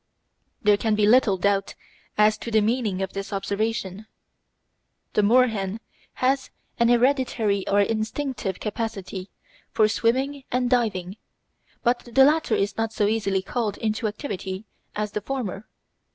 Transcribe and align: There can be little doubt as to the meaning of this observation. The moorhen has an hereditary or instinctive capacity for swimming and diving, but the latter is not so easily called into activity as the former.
There 0.63 0.77
can 0.77 0.95
be 0.95 1.05
little 1.05 1.37
doubt 1.37 1.75
as 2.17 2.35
to 2.39 2.49
the 2.49 2.59
meaning 2.61 3.03
of 3.03 3.13
this 3.13 3.31
observation. 3.31 4.07
The 5.13 5.21
moorhen 5.21 5.79
has 6.13 6.49
an 6.79 6.89
hereditary 6.89 7.67
or 7.67 7.81
instinctive 7.81 8.59
capacity 8.59 9.29
for 9.69 9.87
swimming 9.87 10.43
and 10.51 10.71
diving, 10.71 11.17
but 11.83 11.99
the 11.99 12.25
latter 12.25 12.55
is 12.55 12.77
not 12.77 12.91
so 12.91 13.05
easily 13.05 13.43
called 13.43 13.77
into 13.77 14.07
activity 14.07 14.65
as 14.95 15.11
the 15.11 15.21
former. 15.21 15.67